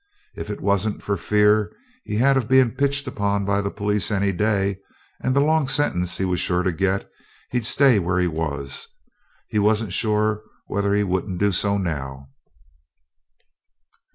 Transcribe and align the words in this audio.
If 0.35 0.49
it 0.49 0.61
wasn't 0.61 1.03
for 1.03 1.15
the 1.15 1.21
fear 1.21 1.71
he 2.03 2.15
had 2.15 2.35
of 2.35 2.47
being 2.47 2.71
pitched 2.71 3.07
upon 3.07 3.45
by 3.45 3.61
the 3.61 3.69
police 3.69 4.09
any 4.09 4.31
day, 4.31 4.79
and 5.19 5.35
the 5.35 5.41
long 5.41 5.67
sentence 5.67 6.17
he 6.17 6.25
was 6.25 6.39
sure 6.39 6.63
to 6.63 6.71
get, 6.71 7.07
he'd 7.51 7.67
stay 7.67 7.99
where 7.99 8.17
he 8.19 8.25
was. 8.25 8.87
He 9.47 9.59
wasn't 9.59 9.93
sure 9.93 10.41
whether 10.65 10.95
he 10.95 11.03
wouldn't 11.03 11.37
do 11.37 11.51
so 11.51 11.77
now. 11.77 12.29